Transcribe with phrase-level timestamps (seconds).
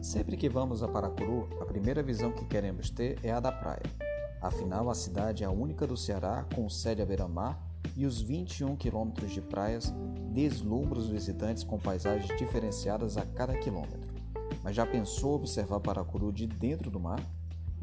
[0.00, 3.82] Sempre que vamos a Paracuru, a primeira visão que queremos ter é a da praia.
[4.40, 7.60] Afinal, a cidade é a única do Ceará com sede à beira-mar
[7.96, 9.92] e os 21 quilômetros de praias
[10.30, 14.14] deslumbram os visitantes com paisagens diferenciadas a cada quilômetro.
[14.62, 17.20] Mas já pensou observar Paracuru de dentro do mar?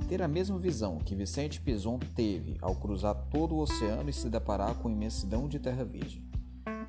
[0.07, 4.29] Ter a mesma visão que Vicente Pison teve ao cruzar todo o oceano e se
[4.29, 6.23] deparar com imensidão de terra virgem.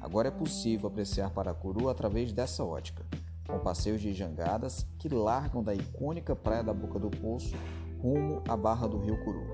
[0.01, 3.05] Agora é possível apreciar Paracuru através dessa ótica,
[3.47, 7.55] com passeios de jangadas que largam da icônica praia da Boca do Poço
[8.01, 9.45] rumo à barra do Rio Curu.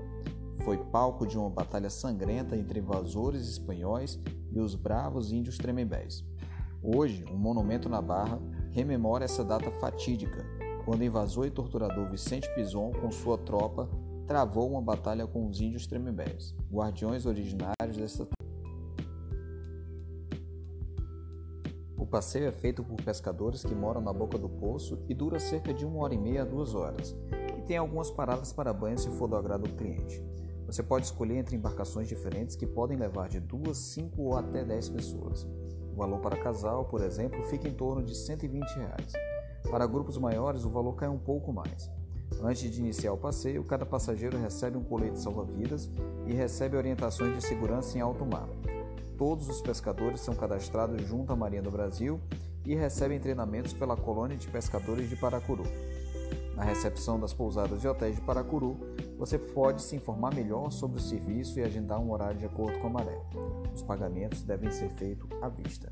[0.63, 4.19] Foi palco de uma batalha sangrenta entre invasores espanhóis
[4.51, 6.23] e os bravos índios tremembés.
[6.81, 8.39] Hoje, um monumento na Barra
[8.71, 10.45] rememora essa data fatídica,
[10.85, 13.89] quando o invasor e torturador Vicente Pison, com sua tropa,
[14.27, 18.27] travou uma batalha com os índios tremembés, guardiões originários dessa
[22.13, 25.83] passeio é feito por pescadores que moram na boca do poço e dura cerca de
[25.83, 27.15] uma hora e meia a duas horas,
[27.57, 30.23] e tem algumas paradas para banho se for do agrado do cliente.
[30.67, 34.87] Você pode escolher entre embarcações diferentes que podem levar de duas, cinco ou até dez
[34.89, 35.47] pessoas.
[35.91, 39.13] O valor para casal, por exemplo, fica em torno de 120 reais.
[39.71, 41.89] Para grupos maiores, o valor cai um pouco mais.
[42.43, 45.89] Antes de iniciar o passeio, cada passageiro recebe um colete salva-vidas
[46.27, 48.47] e recebe orientações de segurança em alto mar.
[49.17, 52.19] Todos os pescadores são cadastrados junto à Marinha do Brasil
[52.65, 55.63] e recebem treinamentos pela Colônia de Pescadores de Paracuru.
[56.55, 58.77] Na recepção das pousadas e hotéis de Paracuru,
[59.17, 62.87] você pode se informar melhor sobre o serviço e agendar um horário de acordo com
[62.87, 63.19] a maré.
[63.73, 65.91] Os pagamentos devem ser feitos à vista.